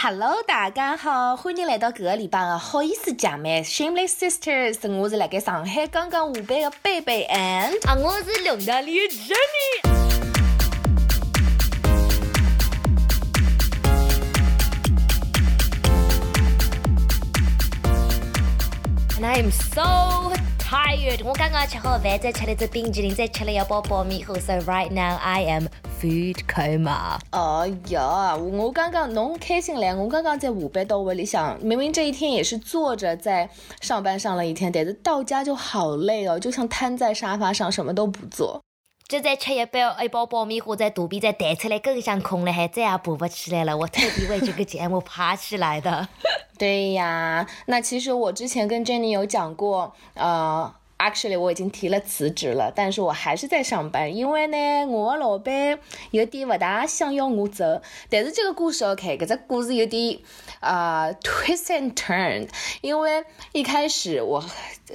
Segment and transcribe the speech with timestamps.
[0.00, 4.96] Hello，大家好，欢迎来到这个礼拜的好意思姐妹 Shameless Sisters。
[4.96, 9.82] 我是来给上海刚刚下班的贝贝 and 啊，我是龙大里的 Jenny。
[19.18, 21.24] And I am so tired。
[21.24, 25.66] 我刚刚吃好饭，再吃了一只冰淇淋，再吃了一包爆米花，so right now I am
[26.00, 27.18] food coma。
[27.30, 29.94] 哎呀，我刚刚侬开心嘞！
[29.94, 33.48] 我刚刚在下班到屋里想，明明这一天也是坐着在
[33.80, 38.60] 上班上了一天，但是到家就好累哦，就像瘫在沙发上什么都不做。
[39.08, 43.76] 就在吃一包一包爆米花，在肚皮再弹出来，更想空了，还再也爬不起来了。
[43.76, 46.08] 我特地为这个节目爬起来的。
[46.58, 50.74] 对呀，那其实我之前跟 Jenny 有讲过，呃。
[50.98, 55.78] Actually，我已经提了辞职了，但是我还是在上班，因为呢，我老板
[56.10, 57.80] 有点不大想要我走。
[58.10, 60.18] 但是这个故事 OK，搿只故事有点
[60.58, 62.48] 啊 twist and turn，
[62.80, 64.44] 因为一开始我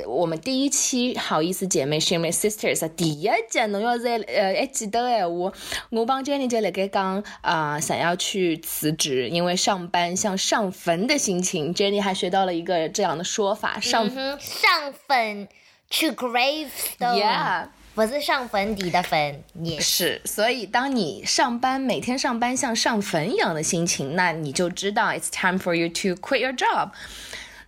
[0.06, 5.54] 我们第一期好意思姐妹 s h a m e Sisters 第一集，侬要是呃还记得的话，
[5.90, 11.74] 我帮 Jenny 就辣盖讲啊想要去辞职，因为上班像上坟的心情。
[11.74, 15.48] Jenny 还学到了一个这样的说法，上上坟。
[16.00, 20.20] To gravestone，不是上坟底的坟，也是。
[20.26, 26.90] 所以，当你上班每天上班像上坟一样的心情，那你就知道 it's time for you to quit your job。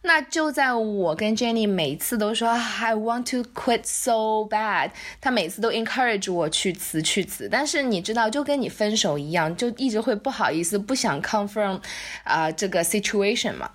[0.07, 11.81] 那就在我跟 Jenny 每次都说 I want to quit so bad，他每次都 encourage 我去辞去辞，但是你知道，就跟你分手一样，就一直会不好意思，不想 confront
[12.23, 13.71] 啊这个 situation 嘛。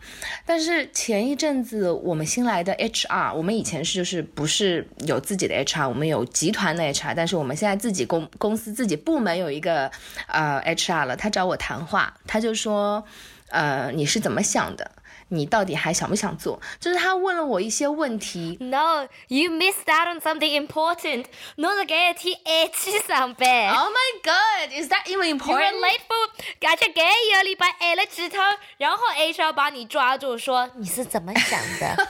[0.47, 9.91] 但是前一阵子我们新来的 HR，我们以前是就是不是有自己的 HR，我们有集团的 HR，但是我们现在自己公公司自己部门有一个
[10.28, 13.05] 呃 HR 了，他找我谈话，他就说，
[13.48, 14.89] 呃，你是怎么想的？
[15.31, 16.61] 你到底还想不想做？
[16.78, 18.56] 就是他问了我一些问题。
[18.61, 21.25] No, you missed out on something important.
[21.57, 23.70] 侬是该天爱去上班。
[23.70, 25.73] Oh my god, is that even important?
[25.73, 32.07] You're late for，而且该一个礼拜挨了几趟，然后 HR 把你抓住说你是怎么想的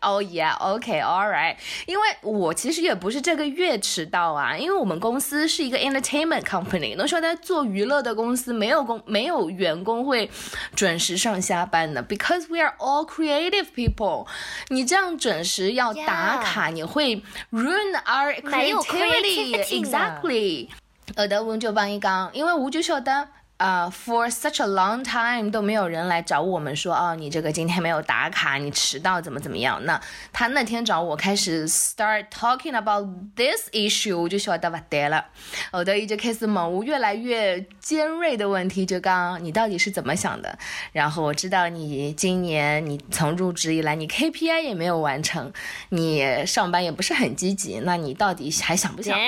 [0.00, 1.56] ？Oh yeah, okay, all right.
[1.86, 6.96] 因为我其实也不是这个月迟到啊，因为我们公司是一个 entertainment company。
[6.96, 10.30] 能说在做娱乐的公司，没有工没有员工会
[10.74, 14.26] 准时上下班的，because we are all creative people。
[14.68, 17.22] 你这样准时要打卡，你会
[17.52, 19.64] ruin our creativity.
[19.82, 20.68] Exactly。
[21.16, 23.28] 有的我就帮你讲，因为我就晓得。
[23.58, 29.82] 啊，for such a long time 都没有人来找我们说，哦，你这个今天没有打卡，你迟到怎么怎么样？
[29.86, 29.98] 那
[30.30, 35.24] 他那天找我开始 start talking about this issue，我就晓得不对了。
[35.72, 40.58] 我的一就开始问我越来越尖锐的问题，就讲你到底是怎么想的？
[40.92, 45.50] 然后我知道你今年你从入职以来，你 KPI 也没有完成，
[45.88, 49.18] 你上班也不是很积极，那你到底还想不想？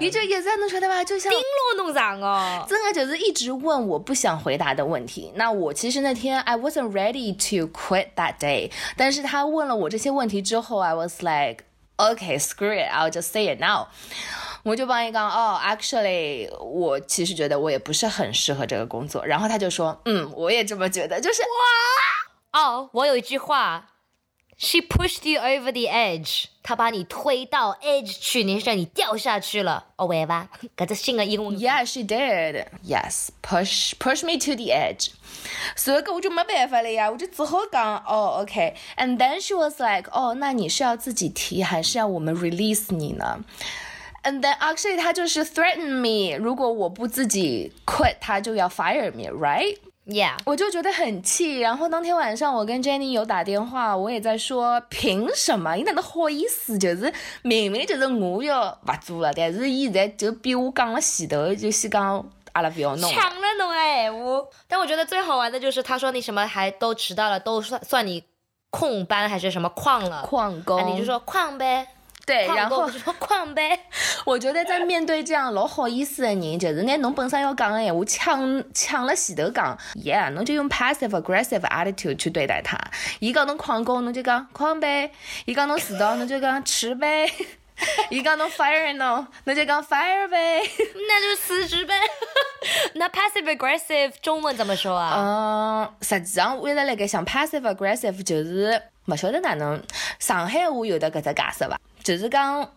[0.00, 1.04] 你就一直能晓得吧？
[1.04, 1.40] 就像顶
[1.76, 3.43] 落弄上哦，真的就是一直。
[3.44, 5.32] 是问我不想回答的问题。
[5.36, 8.70] 那我其实那天 I wasn't ready to quit that day。
[8.96, 11.64] 但是他问了我这些问题之后，I was like,
[11.96, 13.86] okay, screw it, I'll just say it now。
[14.64, 19.24] 我就帮一刚哦，actually，我其实觉得我也不是很适合这个工作。
[19.24, 21.42] 然后他就说，嗯，我也这么觉得，就是
[22.52, 23.90] 哇哦，我有一句话。
[24.61, 29.85] She pushed you over the edge，她把你推到 edge 去，你让你掉下去了。
[29.95, 31.57] 哦喂吧，搿只新的英文。
[31.57, 32.65] Yeah, she did.
[32.85, 35.11] Yes, push push me to the edge.
[35.77, 43.45] 所以搿我就没办法了呀，我就只好讲哦，OK。And then she was like，哦，那你是要自己提，还是要我们 release 你呢？
[44.23, 49.09] And then actually，他就是 threaten me，如果我不自己 quit，他就要 fire
[50.04, 51.60] me，right？Yeah，我就觉得很气。
[51.60, 55.74] 然后当天晚上，我跟 Jenny 有打电话，我也在说，凭什么？
[55.74, 56.78] 你哪能好意思？
[56.78, 63.10] 就是明明就是我要不做了，但是伊现在就比我讲了前头，就先讲阿拉不要弄。
[63.10, 64.48] 抢了侬哎，我。
[64.68, 68.24] 但我觉得最好玩的就是他说你什么还都迟到了，都算算你
[68.70, 70.28] 空班还是什么旷了？
[70.30, 70.92] 旷工。
[70.92, 71.88] 你就说旷呗。
[72.26, 72.88] 对，然后
[73.20, 73.78] 旷呗。
[74.24, 82.78] 我觉得在面对这样老好意思的人，就是拿侬本身要讲的闲话抢抢了前头讲，yeah，侬就用 passive aggressive attitude 去对待他。
[83.20, 85.10] 伊讲侬旷工，侬就讲旷呗；
[85.44, 87.26] 伊讲侬迟到，侬就讲迟呗；
[88.08, 90.62] 伊讲侬 fire 侬，侬就讲 fire 呗。
[90.94, 91.94] 那就辞职呗。
[92.94, 95.90] 那 passive aggressive 中文怎么说啊？
[95.92, 99.82] 嗯，实际上我一直辣盖想 passive aggressive 就是勿晓得哪能
[100.18, 101.78] 上海话有的搿只解释伐？
[102.04, 102.70] 就是讲，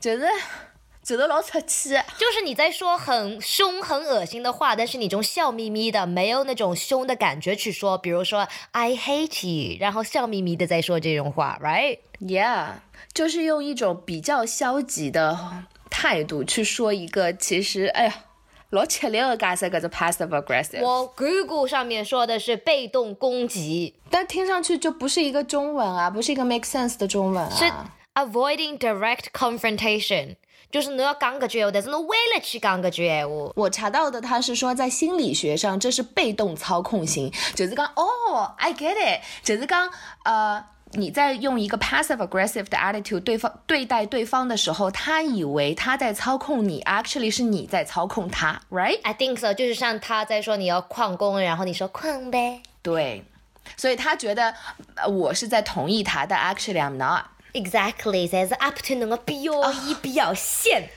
[0.00, 0.26] 就是
[1.04, 1.90] 觉得老出气。
[2.18, 7.96] 就是你在说很凶、很恶心的话，但是你种笑眯眯的，没有那种凶的感觉去说。
[7.96, 12.66] 比如说 I hate you，然后笑眯眯的在说这种话，right？Yeah，
[13.14, 15.38] 就是用一种比较消极的
[15.88, 18.24] 态度去说一个其实哎呀
[18.70, 27.92] 老吃力的解释搿只 passive aggressive，我 Google 上面说的是被动攻击，但听上去就不是一个中文啊，不是一个 make sense 的中文是啊。
[28.16, 30.34] Avoiding direct confrontation，
[30.72, 33.52] 就是你要讲搿句闲话，但是侬为了去讲搿句闲话。
[33.54, 39.88] 我查到的，他是说在心理学上这是被动操控型，就是讲哦，I get it，就是讲
[40.24, 40.64] 呃。
[40.92, 52.62] 你在用一个 passive aggressive 的 attitude 对方对待对方的时候，他以为他在操控你，actually 是你在操控他，right？I think so，就是像他在说你要旷工，然后你说旷呗。
[52.82, 53.24] 对，
[53.76, 54.54] 所以他觉得
[54.94, 57.24] 呃我是在同意他，但 actually I'm not。
[57.56, 59.34] Exactly，才是 up to 侬个表
[59.86, 60.90] 演表现。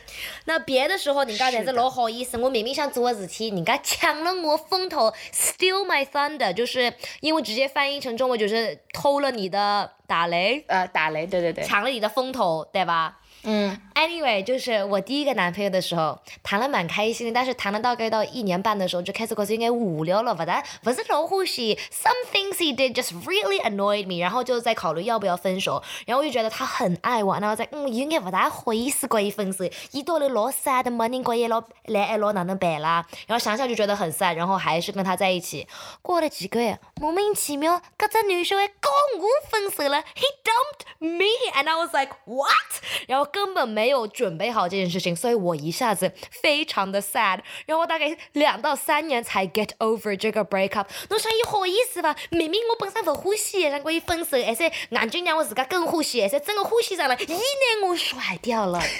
[0.43, 2.37] 那别的时候，人家才是老好意思。
[2.37, 13.19] 我明明想做个事体，人家抢了我风头，steal my thunder，就是因为直接翻译成中文就是偷了你的打雷，呃，打雷，对对对，抢了你的风头，对吧？
[13.43, 33.05] 嗯，Anyway，就是我第一个男朋友的时候，谈了蛮开心的，但是谈了大概到一年半的时候，就开始觉得有点无聊了，不但不是老欢喜，some things he did just really annoyed me，然后就在考虑要不要分手，然后我就觉得他很爱我，然后在嗯有眼不大好意思跟伊分手，一到了老三的 morning 跟伊老来爱老哪能办啦？
[33.25, 35.65] 然后想想就觉得很 sad，然后还是跟他在一起，
[36.01, 42.83] 过了几个月，莫名其妙，搿只女生还跟我分手了，he dumped me，and I was like what？
[43.07, 50.85] 然后根本没有准备好这件事情，所以我一下子非常的 sad，然后我大概两到三年才 get over 这个 breakup。
[51.09, 52.15] 侬想伊好意思伐？
[52.31, 58.81] 明明我本身勿欢喜的，让跟伊分手，而且眼睛让我自家更欢喜，而且真的欢喜上了，伊拿我甩掉了。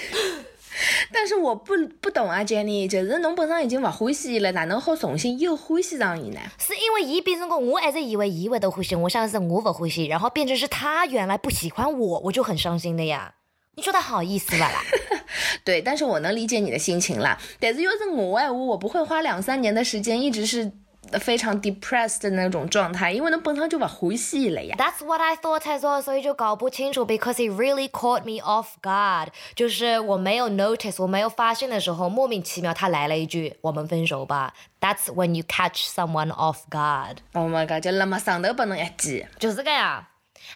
[1.12, 6.40] 但是我不不懂啊，Jenny，就是侬本身已经勿欢喜了，哪能好重新又欢喜上伊呢？
[6.58, 13.34] 是因为伊变成个我还是以为伊会得欢喜，我想是我勿欢喜，然后变成是他原来不喜欢我，我就很伤心的呀。
[13.76, 14.82] 你说他好意思吧啦？
[15.64, 17.38] 对，但是我能理解你的心情啦。
[17.58, 20.70] 但是要是我爱我，我不会花两三年的时间一直是
[21.18, 24.76] 非常 depressed 的那种状态，因为侬本身就勿欢喜了呀。
[24.76, 34.52] That's what I thought as well，所以就搞不清楚，because he really caught me off guard，就是我没有 notice，我没有发现的时候，莫名其妙他来了一句“我们分手吧”。
[34.80, 39.26] That's when you catch someone off guard，Oh my god，就那么上头拨侬一记。
[39.38, 40.09] 就是这个呀。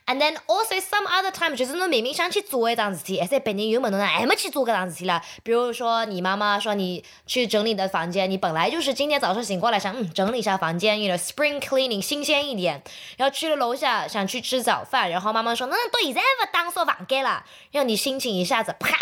[0.06, 5.22] And then also some other time，就是侬明明想去做一桩事体，而且别人又问侬呢，还没去做搿桩事体了。
[5.42, 12.82] 比如说你妈妈说你去整理的房间，你本来就是今天早上醒过来想，嗯，整理一下房间，you know spring cleaning 新鲜一点。
[13.16, 18.96] 然后去了楼下想去吃早饭，然后妈妈说，那到现在不打扫房间了，让你心情一下子啪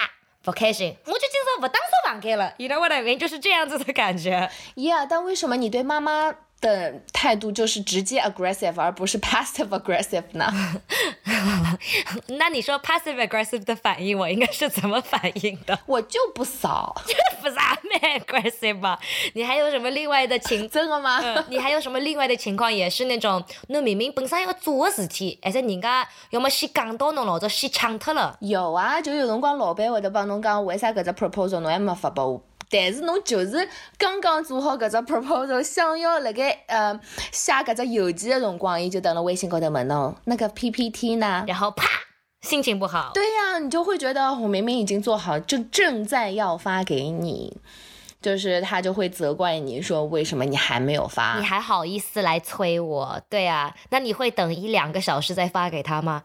[0.45, 2.53] 不开心，我就今朝不打扫房间了。
[2.59, 3.19] You know what I mean？
[3.19, 4.51] 就是这样子的感觉。
[4.75, 10.51] Yeah，但为什么你对妈妈的态度就是直接 aggressive，而不是 passive aggressive 呢？
[12.39, 15.79] 那你说 passive aggressive 的反应，我应该是怎么反应的？
[15.85, 16.95] 我就不扫，
[17.43, 18.99] 不是啊，蛮 aggressive 吧？
[19.35, 20.67] 你还有什么另外的情？
[20.71, 21.21] 真的吗？
[21.23, 28.37] 嗯，你还有什么另外的情况，也是那种，侬明明本身要做的事体，而且人家要么先讲到侬，或者先抢脱了。
[28.41, 32.43] 有啊，就有辰光老板会得帮侬讲，为啥搿只 proposal 侬还没发拨我？
[32.73, 36.99] 但是侬就是刚刚做好搿只 proposal，想要辣盖呃
[37.31, 41.45] 写搿只邮件的辰光，伊就等了微信高头问侬那个 PPT 呢？
[41.47, 41.87] 然后啪，
[42.41, 43.11] 心情不好。
[43.13, 47.59] 对呀、你就会觉得我明明已经做好，就正在要发给你，
[48.23, 51.37] 就是他就会责怪你说为什么你还没有发？
[51.39, 53.21] 你还好意思来催我？
[53.29, 56.23] 对啊，那你会等一两个小时再发给他吗？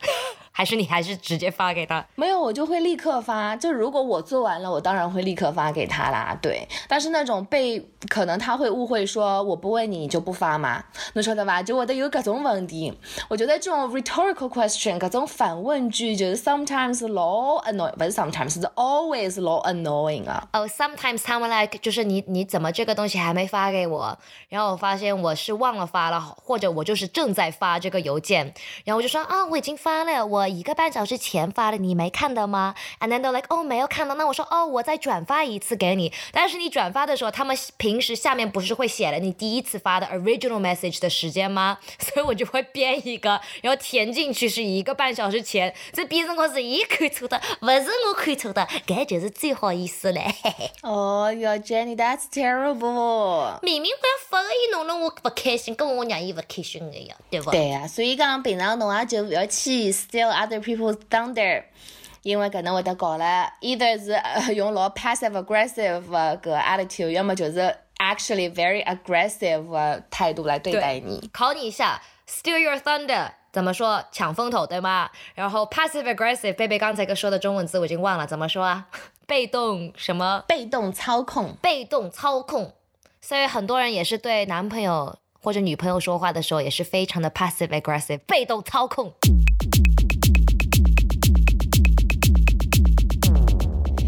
[0.58, 2.04] 还是你还是直接发给他？
[2.16, 3.56] 没有，我就会立刻发。
[3.56, 6.36] 就如果我做完了，我当然会立刻发给他啦。
[6.42, 10.84] 对，但是那种被可能他会误会说我不问你，你就不发嘛，
[11.14, 11.62] 侬晓得吧？
[11.62, 12.92] 就我的有各种问题。
[13.30, 20.48] 我觉得这种 rhetorical question，各种反问句，就是 sometimes 老 annoying，不是 sometimes，是 always 老 annoying 啊。
[20.54, 24.18] 哦、s o m e t i m e s 他们 like 就是你你怎么这个东西还没发给我？
[24.50, 28.52] 然后我发现我是忘了发了，或者我就是正在发这个邮件，
[28.84, 41.78] 然后我就说啊我已经发了，我一个半小时前发的，你没看到吗？And then they're like 哦没有看到，那我说哦我再转发一次给你，但是你转发的时候，他们平时下面不是会写了你第一次发的 original message 的时间吗？
[42.00, 50.34] 所以我就会编一个，然后填进去是一个半小时前，这变成我是伊看错的，不是我看错的，搿就是最好意思嘞。
[50.42, 50.72] 嘿嘿。
[50.82, 53.60] 哦哟，Jenny，that's terrible。
[53.62, 57.52] 明明我要发给伊，弄得我不开心，跟我让伊不开心的呀，对不？
[57.52, 61.64] 对呀、所以讲平常侬也就不要去 steal other people's thunder。
[62.24, 71.30] 因为搿能会得搞了，either 是、呃、用老 passive aggressive 的搿 attitude，要么就是 actually very aggressive 的态度来对待你。
[71.32, 74.04] 考你一下，steal your thunder 怎么说？
[74.12, 75.10] 抢风头对吗？
[75.36, 78.88] 然后 passive aggressive，贝贝刚才说的中文字我已经忘了，怎么说啊？
[79.26, 80.44] 被动什么？
[80.48, 81.56] 被动操控。
[81.62, 82.74] 被动操控。
[83.22, 89.14] 所以很多人也是对男朋友或者女朋友说话的时候也是非常的 passive aggressive，被动操控。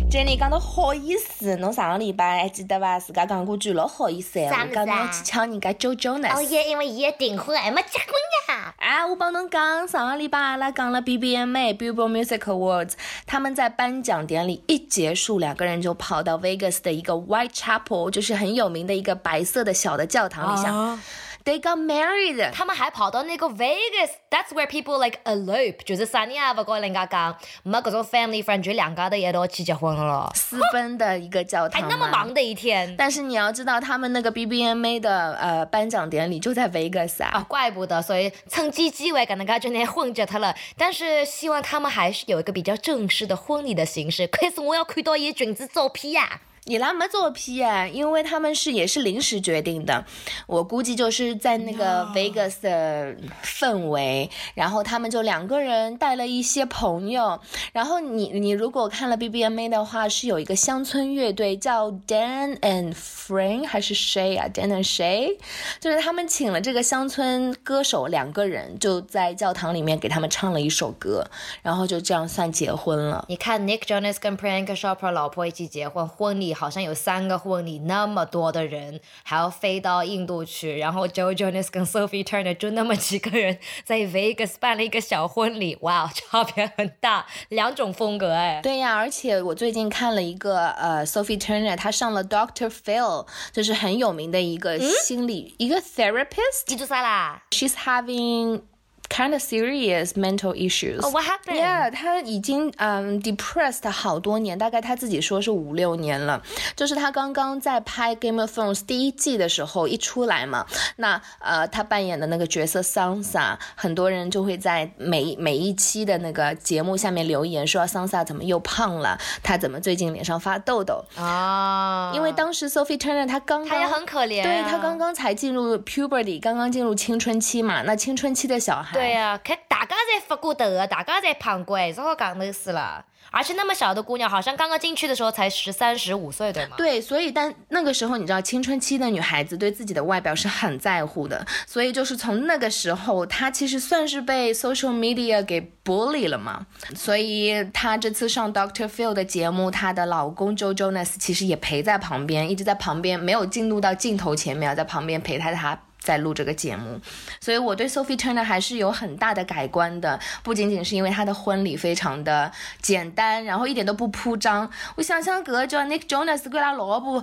[0.10, 3.00] Jenny 讲到好意思，侬上个礼拜还记得伐？
[3.00, 6.36] 自家讲过句老好意思闲话，讲侬去抢人家 Joe Jonas。
[6.36, 8.08] 哦耶，因为伊订婚还没结婚
[8.50, 8.74] 呀。
[8.78, 12.94] 啊，我帮侬讲，上个礼拜阿拉讲了 BBMA Billboard Music Awards，
[13.28, 21.00] 他们在颁奖典礼一结束，两个人就跑到 Vegas 的一个 White Chapel，就是很有名的一个白色的小的教堂里向。
[21.46, 30.32] They got married，他们还跑到那个 Vegas，That's where people like elope，就是啥人也不跟人家讲，没各种 family friend，就两家的一道去结婚了。
[30.36, 32.94] 私奔的一个教堂，还那么忙的一天。
[32.98, 40.56] 但是你要知道，他们那个 BBMA 的呃颁奖典礼就在 Vegas 啊，啊，怪不得，所以趁机机会跟人家就那混着他了。
[40.78, 44.28] 但是希望他们还是有一个比较正式的婚礼的形式。
[44.28, 46.42] 可是我要看到一裙子照片呀。
[46.70, 50.06] 伊拉没照片，因为他们是也是临时决定的。
[50.46, 57.40] 我估计就是在那个 Vegas 的氛围，然后他们就两个人带了一些朋友。
[57.74, 65.40] 然后你你如果看了 BBMA 的话，是有一个乡村乐队叫 Dan and Frank 还是谁啊？Dan and 谁？
[65.80, 71.26] 就是他们请了这个乡村歌手两个人，就在教堂里面给他们唱了一首歌，
[71.64, 73.26] 然后就这样算结婚了。
[73.28, 76.56] 你看 Nick Jonas 跟 Priyanka Chopra 老婆一起结婚，婚礼。
[76.60, 88.60] 好像有三个婚礼，那么多的人，还要飞到印度去，然后 Joe Jonas 跟 Sophie Turner 就那么几个人在 Vegas 办了一个小婚礼，哇，差别很大，两种风格哎。
[88.62, 96.66] 对呀，而且我最近看了一个呃 Sophie Turner，她上了 Doctor Phil，就是很有名的一个心理一个 therapist。
[96.66, 98.64] 记住啥啦？She's having
[99.10, 101.04] kind of serious mental issues.
[101.04, 101.60] Oh, what happened?
[101.60, 106.42] Yeah，他已经嗯 depressed 好多年，大概他自己说是五六年了。
[106.76, 110.66] 就是他刚刚在拍 Game of Thrones 第一季的时候一出来嘛，
[110.98, 122.12] 那呃他扮演的那个角色 Sansa，很多人就会在每每一期的那个节目下面留言说 Sansa 怎么又胖了，他怎么最近脸上发痘痘啊？
[122.14, 128.99] 因为当时 Sophie Turner 她刚刚她也很可怜，对她刚刚才进入 puberty，刚刚进入青春期嘛，那青春期的小孩。
[129.00, 133.06] 对呀，可大家在发过抖啊，大家在胖过，只好讲的是了。
[133.32, 136.76] 而且那么小的姑娘，好像刚刚进去的时候才十三十五岁，对吗？
[136.78, 146.66] 对，所以但那个时候你知道，青春期的女孩子对自己的外表是很在乎的，所以就是从那个时候，她其实算是被 social media 给 bully 了嘛。
[146.96, 155.80] 所以她这次上 Doctor Phil 的节目，她的老公 Jo Jonas 其实也陪在旁边，一直在旁边，没有进入到镜头前面，在旁边陪她她。
[156.00, 157.00] 在录这个节目，
[157.42, 162.52] 所以我对 Sophie Turner 还是有很大的改观的，不仅仅是因为她的婚礼非常的
[162.82, 164.72] 简单，然后一点都不铺张。
[164.96, 167.22] 我想想，哥叫 Nick Jonas 跟他老婆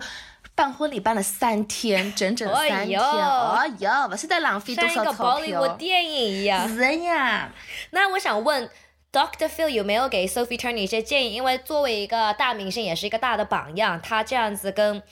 [0.54, 5.12] 办婚礼办了三天，整整三天，哦哟，不是在浪费多少钞票。
[5.12, 6.68] 像一个宝莱坞电影一样。
[6.68, 7.50] 是呀。
[7.90, 8.68] 那我想问
[9.10, 11.32] Doctor Phil 有没有给 Sophie Turner 一些建议？
[11.32, 15.02] 因为作为一个大明星，也是一个大的榜样，他这样子跟。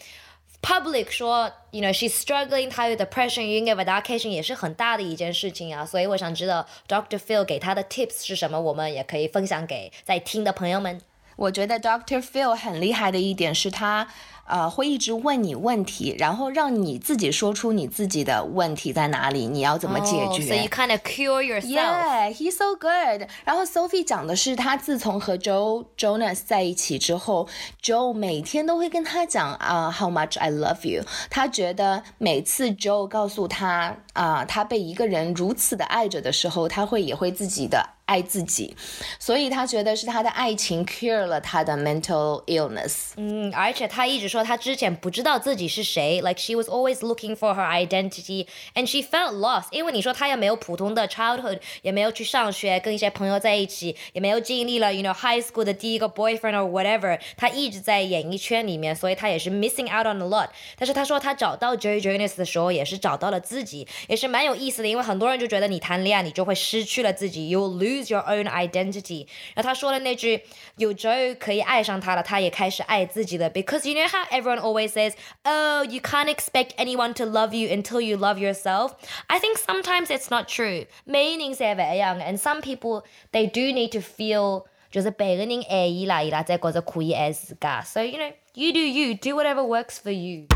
[0.64, 11.00] Public 说，you know she's struggling，她有 depression，应该 vacation 也是很大的一件事情啊，所以我想知道 Doctor Phil 给他的 tips 是什么，我们也可以分享给在听的朋友们。
[11.38, 14.08] 我觉得 Doctor Phil 很厉害的一点是他。
[14.47, 20.47] 呃，会一直问你问题，然后让你自己说出你自己的问题在哪里，你要怎么解决。
[20.47, 21.63] So you kind of cure yourself.
[21.63, 23.29] Yeah, he's so good.
[23.45, 27.49] 然后 Sophie 讲的是，他自从和 Joe Jonas 在一起之后
[27.83, 31.05] ，Joe 每天都会跟他讲啊，How much I love you。
[31.31, 37.94] 他觉得每次 Joe 告诉他啊，他被一个人如此的爱着的时候，他会也会自己的。
[38.06, 38.76] 爱自己，
[39.20, 43.12] 所以他觉得是他的爱情 cure 了他的 mental illness。
[43.18, 49.66] 嗯，而且他一直说他之前不知道自己是谁，like she was always looking for her identity and she felt lost。
[49.70, 57.20] 因为你说他也没有普通的 childhood，也没有去上学，跟一些朋友在一起，也没有经历了 you know high school 的第一个 boyfriend or whatever。
[57.38, 60.48] 他一直在演艺圈里面，所以他也是 missing out on a lot。
[60.76, 64.88] 但是他说他找到 Joey Jonas 的时候，也是找到了自己，也是蛮有意思的。
[64.88, 67.93] 因为很多人就觉得你谈恋爱，你就会失去了自己，you lose。
[67.94, 69.28] lose your own identity。
[69.56, 70.42] 然后他说的那句
[70.78, 73.50] 有 Joe 可以爱上他了，他也开始爱自己了。
[73.50, 78.02] Because you know how everyone always says, "Oh, you can't expect anyone to love you until
[78.02, 78.94] you love yourself."
[79.28, 80.88] I think sometimes it's not true.
[81.06, 87.82] Meaning 是不一样的，and some people they do need to feel 就是别个人爱伊拉，伊拉才觉着可以爱自家。
[87.82, 90.48] 所以，you know, you do you, do whatever works for you.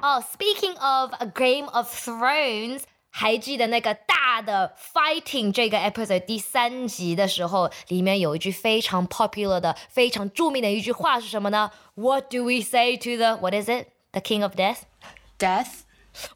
[0.00, 11.70] 哦、oh,，Speaking of a Game of Thrones，还记得那个大的 fighting 这个 episode 第三集的时候，里面有一句非常 popular 的、非常着名的一句话是什么呢？
[11.94, 13.88] What do we say to the what is it?
[14.12, 14.80] The King of Death?
[15.38, 15.84] Death.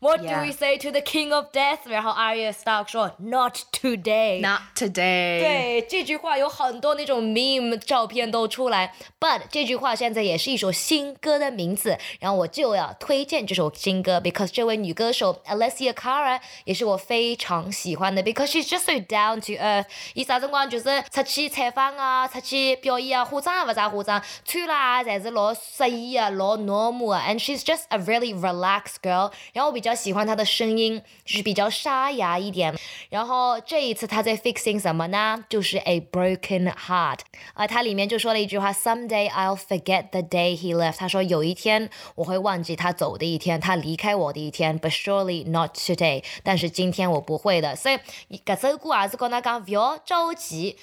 [0.00, 1.80] What do we say to the King of Death？
[1.84, 4.40] 然后 Arya Stark 说 Not today。
[4.40, 5.38] Not today。
[5.38, 19.84] 对， 这句话有很多那种 meme 照片都出来，but 这句话现在也是一首新歌的名字，然后我就要推荐这首新歌，because 这位女歌手 Alessia Cara 也是我非常喜欢的，because she's just so down to earth。
[20.14, 29.30] 伊啥辰光就是出去采访啊，出去表演啊，化妆也勿咋化妆，穿啦侪是老适意啊，老 normal 啊，and she's just a really relaxed girl。
[29.52, 32.77] 然后 我比较喜欢他的声音，就是比较沙哑一点。
[33.09, 35.45] 然后这一次他在 fixing 什么呢？
[35.47, 37.19] 就是 a broken heart。
[37.53, 40.97] 啊，他里面就说了一句话：Someday I'll forget the day he left。
[40.97, 46.21] 他说有一天我会忘记他走的一天，他离开我的一天，but surely not today。
[46.43, 47.73] 但是今天我不会的。
[47.73, 47.97] 所以
[48.45, 50.75] 搿首歌也是跟他讲，不要着急。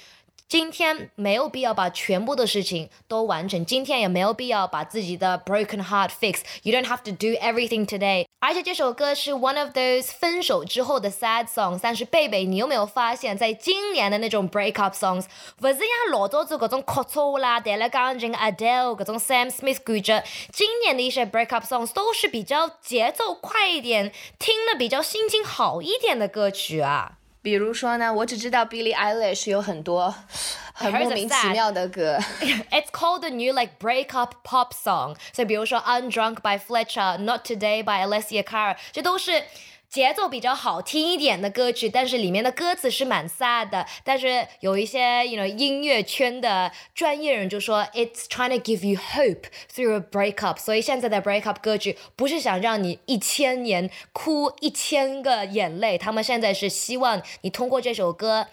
[0.49, 6.39] 今天没有必要把全部的事情都完成，今天也没有必要把自己的 broken heart fix。
[6.63, 8.25] You don't have to do everything today。
[8.39, 11.79] 而且这首歌是 one of those 分手之后的 sad songs。
[11.83, 15.25] 但是贝贝，你有没有发现，在今年的那种 break up songs，
[15.57, 27.18] 不是像老早子各种哭错啦、弹了钢琴 Adele 各种 Sam Smith 感觉，今年的一些 break up songs 都是比较节奏快一点，听了比较心情好一点的歌曲啊。
[27.41, 30.13] 比如说呢，我只知道 Billie Eilish 有很多
[30.73, 32.17] 很莫名其妙的歌。
[32.71, 35.15] It's called the new like breakup pop song。
[35.33, 39.43] 所以比如说 Undrunk by Fletcher、Not Today by Alessia Cara，这都是。
[39.89, 43.87] 节奏比较好听一点的歌曲，但是里面的歌词是蛮 sad 的。
[44.03, 50.57] 但是有一些，you know，音乐圈的专业人就说，it's trying to give you hope through a breakup。
[50.57, 58.45] 所以现在的 breakup 歌曲不是想让你一千年哭一千个眼泪，他们现在是希望你通过这首歌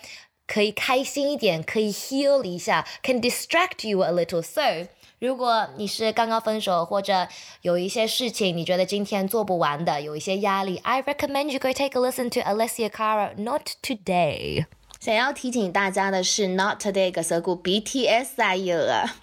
[0.46, 4.40] 可以开心一点，可以 heal 一下，can distract you a little。
[4.40, 4.86] So
[5.26, 7.26] 如果你是刚刚分手，或者
[7.62, 13.34] 有一些事情你觉得今天做不完的，有一些压力，I recommend you go take a listen to Alessia Cara.
[13.36, 14.66] Not today.
[15.00, 19.16] 想要提醒大家的是，Not Today 搿首歌 BTS 啊有啊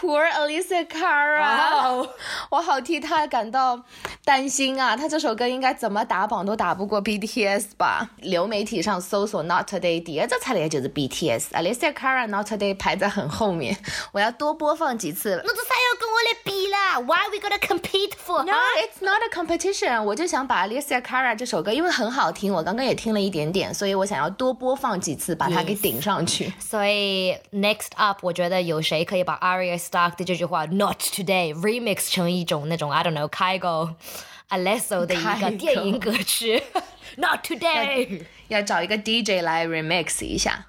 [0.00, 2.08] ，Poor Alicia Cara，
[2.48, 3.82] 我好替她感到
[4.24, 4.96] 担心啊！
[4.96, 8.08] 她这首歌应该怎么打榜都打不过 BTS 吧？
[8.18, 13.76] 流媒体上搜索 Not Today，第一个出来就是 BTS，Alicia Cara Not Today 排在很后面，
[14.12, 15.42] 我要多播放几次。
[15.44, 18.42] 那这啥要跟我来比啦？Why we gonna compete for?
[18.44, 20.02] No, it's not a competition。
[20.02, 26.52] 我就想把 Alicia Cara 这首歌，因为很好听，我刚刚也听了一点点，所以我想要多播放几次，把它给顶上去。
[26.58, 33.96] 所以 next up，我觉得有谁可以把 Arya Stark 的这句话 Not today remix 成一种那种 I don't know 开个
[34.48, 36.62] Alesso 的一个电影歌曲
[37.16, 40.64] ？Not today，要找一个 DJ 来 remix 一下。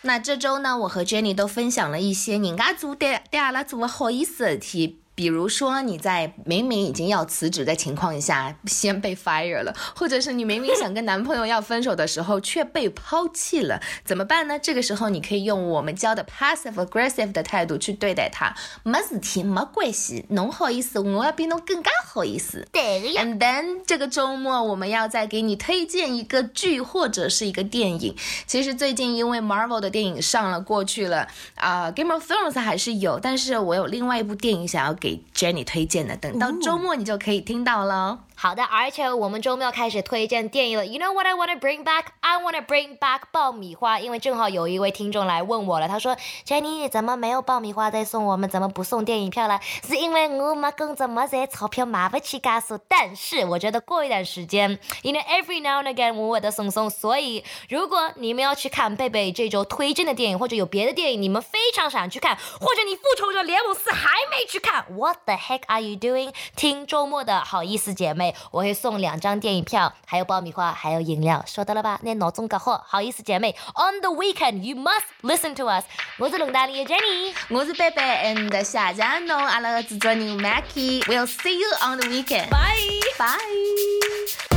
[0.00, 5.03] 那这周呢，我和 Jenny 都分享了一些人家做对对阿拉做的好意思的事体。
[5.14, 14.58] 比如说你在明明已经要辞职的情况下，先被 fire 了，或者是你明明想跟男朋友要分手的时候，却被抛弃了，怎么办呢？
[14.58, 22.66] 这个时候你可以用我们教的 passive aggressive 的态度去对待他，没事体没关系，侬好意思，我要比侬更加好意思。
[22.72, 23.22] 对的呀。
[23.22, 28.16] And then 这个周末我们要再给你推荐一个剧或者是一个电影。
[28.46, 38.20] 其实最近因为 Marvel 的电影上了过去了啊、g a m e of Thrones 还是有，但是我有另外一部电影想要给 Jenny 推荐的，等到周末你就可以听到了。
[38.36, 40.84] 好的，而且我们周末要开始推荐电影了。
[40.84, 42.06] You know what I want to bring back?
[42.20, 48.50] I want to bring back 爆米花，因为正好有一位听众来问我了，他说：“Jenny，怎么没有爆米花在送我们？
[48.50, 49.60] 怎么不送电影票了？
[49.86, 52.78] 是因为我没工作，没赚钞票，买不起加速。
[52.88, 56.90] 但是我觉得过一段时间，You know every now and again 我会的送送。
[56.90, 66.34] 所以如果你们要去看贝贝这周推荐的电影，或者有别的电影你们非常想去看，或者你复仇者联盟四还没去看，What the heck are you doing？
[66.56, 68.23] 听周末的好意思姐妹。
[68.52, 71.98] 我会送两张电影票，还有爆米花，还有饮料，收到了吧？
[72.02, 75.84] 那脑中搞好，好意思姐妹，On the weekend you must listen to us。
[76.18, 81.02] 我是龙大里的 Jenny，我是贝贝，and 夏家侬阿拉个制作人 Mackie。
[81.06, 82.48] We'll see you on the weekend.
[82.50, 83.00] Bye。
[83.18, 84.53] Bye.